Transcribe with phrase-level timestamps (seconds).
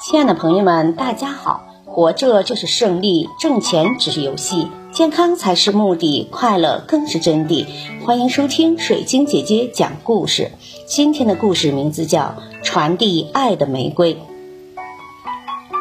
[0.00, 1.64] 亲爱的朋友们，大家好！
[1.84, 7.66] 活着就是胜利，挣钱只是游戏，健康才是目的，快乐更是真谛。
[8.06, 10.52] 欢迎收听水晶姐姐讲故事。
[10.86, 14.14] 今天的故事名字叫《传递爱的玫瑰》。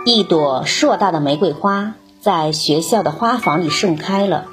[0.03, 4.47] 一朵硕大的玫瑰花在学校的花房里盛开了，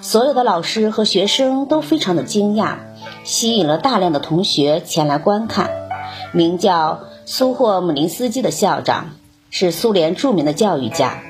[0.00, 2.76] 所有的老师和学生都非常的惊讶，
[3.24, 5.68] 吸引了大量的同学前来观看。
[6.32, 9.16] 名叫苏霍姆林斯基的校长
[9.50, 11.22] 是苏联著名的教育家，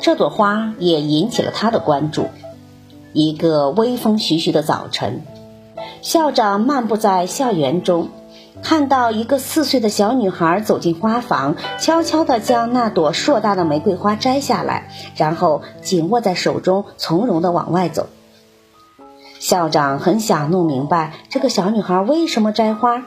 [0.00, 2.28] 这朵花也引起了他的关注。
[3.12, 5.22] 一个微风徐徐的早晨，
[6.02, 8.10] 校长漫步在校园中，
[8.62, 18.06] 看到一个四岁的小女孩走进花房，悄悄地将那朵硕大的玫瑰花摘下来，然后紧握在手中，从容地往外走。
[19.40, 23.06] 校长很想弄明白这个小女孩为什么摘花。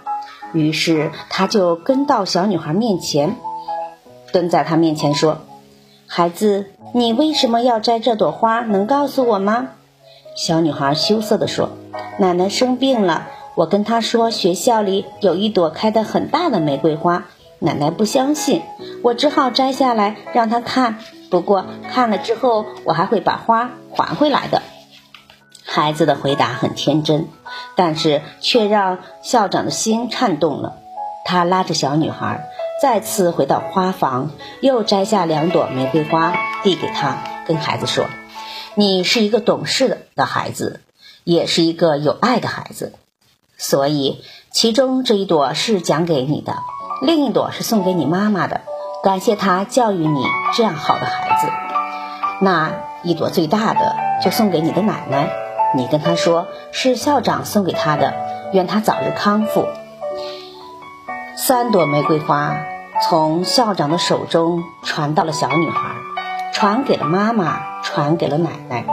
[0.54, 3.36] 于是他就跟到小女孩面前，
[4.32, 5.40] 蹲在她面前说
[6.08, 8.62] ：“孩子，你为什么要摘这朵花？
[8.62, 9.70] 能告诉我吗？”
[10.36, 11.72] 小女孩羞涩地说
[12.20, 17.26] ：“奶奶生病了，我跟她说学校里有一朵开得很大的玫瑰花，
[17.60, 18.62] 奶奶不相信，
[19.04, 21.00] 我只好摘下来让她看。
[21.30, 24.62] 不过看了之后，我还会把花还回来的。”
[25.66, 27.28] 孩子的回答很天真，
[27.78, 30.78] 但是却让校长的心颤动了。
[31.24, 32.50] 他拉着小女孩
[32.82, 38.06] 再次回到花房，又摘下两朵玫瑰花递给她，跟孩子说
[38.76, 40.80] ：“你是一个懂事的孩子，
[41.24, 42.94] 也是一个有爱的孩子。
[43.58, 46.56] 所以，其中这一朵是奖给你的，
[47.02, 48.62] 另一朵是送给你妈妈的，
[49.04, 50.24] 感谢她教育你
[50.56, 51.48] 这样好的孩子。
[52.40, 52.72] 那
[53.04, 55.30] 一朵最大的就送给你的奶奶。”
[55.76, 58.14] 你跟他说是校长送给他的，
[58.54, 59.68] 愿他早日康复。
[61.36, 62.58] 三朵玫瑰花
[63.08, 65.96] 从校长的手中传到了小女孩，
[66.54, 68.86] 传给了妈妈，传给了奶奶。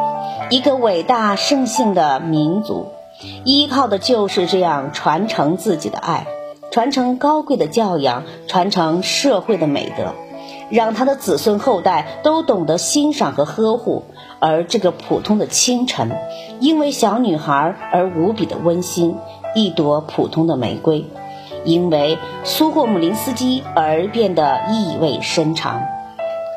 [0.50, 2.92] 一个伟大圣性的民族，
[3.44, 6.26] 依靠的就是这样传承自己的爱，
[6.70, 10.12] 传承高贵的教养，传承社会的美德。
[10.70, 14.04] 让他的子孙后代都懂得欣赏和呵护，
[14.38, 16.10] 而这个普通的清晨，
[16.60, 19.16] 因为小女孩而无比的温馨，
[19.54, 21.06] 一朵普通的玫瑰，
[21.64, 25.82] 因为苏霍姆林斯基而变得意味深长。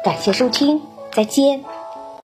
[0.04, 0.82] 感谢收听，
[1.12, 1.77] 再见。